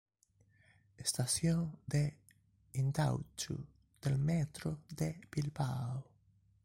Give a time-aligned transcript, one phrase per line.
[1.05, 1.61] Estación
[1.93, 2.03] de
[2.79, 3.55] Indautxu
[4.01, 5.95] del Metro de Bilbao.